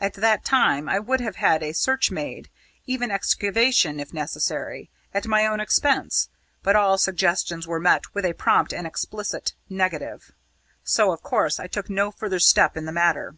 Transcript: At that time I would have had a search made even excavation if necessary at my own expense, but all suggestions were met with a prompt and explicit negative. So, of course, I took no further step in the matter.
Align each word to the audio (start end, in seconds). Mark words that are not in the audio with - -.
At 0.00 0.14
that 0.14 0.44
time 0.44 0.88
I 0.88 0.98
would 0.98 1.20
have 1.20 1.36
had 1.36 1.62
a 1.62 1.72
search 1.72 2.10
made 2.10 2.48
even 2.86 3.12
excavation 3.12 4.00
if 4.00 4.12
necessary 4.12 4.90
at 5.12 5.28
my 5.28 5.46
own 5.46 5.60
expense, 5.60 6.28
but 6.64 6.74
all 6.74 6.98
suggestions 6.98 7.64
were 7.64 7.78
met 7.78 8.16
with 8.16 8.24
a 8.24 8.32
prompt 8.32 8.72
and 8.72 8.84
explicit 8.84 9.52
negative. 9.70 10.32
So, 10.82 11.12
of 11.12 11.22
course, 11.22 11.60
I 11.60 11.68
took 11.68 11.88
no 11.88 12.10
further 12.10 12.40
step 12.40 12.76
in 12.76 12.84
the 12.84 12.90
matter. 12.90 13.36